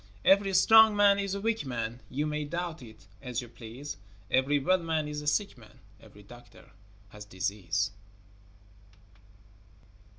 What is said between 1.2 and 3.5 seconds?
a weak man, You may doubt it as you